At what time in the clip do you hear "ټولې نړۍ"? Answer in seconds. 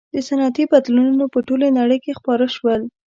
1.47-1.97